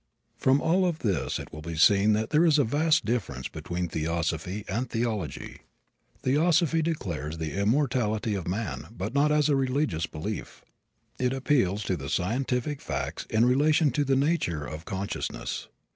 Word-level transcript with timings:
From 0.35 0.61
all 0.63 0.87
of 0.87 0.97
this 1.05 1.37
it 1.37 1.53
will 1.53 1.61
be 1.61 1.75
seen 1.75 2.13
that 2.13 2.31
there 2.31 2.43
is 2.43 2.57
a 2.57 2.63
vast 2.63 3.05
difference 3.05 3.47
between 3.47 3.87
theosophy 3.87 4.65
and 4.67 4.89
theology. 4.89 5.59
Theosophy 6.23 6.81
declares 6.81 7.37
the 7.37 7.53
immortality 7.55 8.33
of 8.33 8.47
man 8.47 8.87
but 8.97 9.13
not 9.13 9.31
as 9.31 9.47
a 9.47 9.55
religious 9.55 10.07
belief. 10.07 10.65
It 11.19 11.33
appeals 11.33 11.83
to 11.83 11.95
the 11.95 12.09
scientific 12.09 12.81
facts 12.81 13.27
in 13.29 13.45
relation 13.45 13.91
to 13.91 14.03
the 14.03 14.15
nature 14.15 14.65
of 14.65 14.85
consciousness. 14.85 15.67